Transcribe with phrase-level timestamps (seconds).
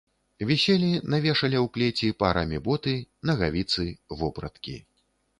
[0.51, 2.93] Віселі на вешале ў клеці парамі боты,
[3.31, 3.85] нагавіцы,
[4.23, 4.75] вопраткі.